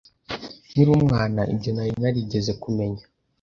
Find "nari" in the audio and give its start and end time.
1.73-1.91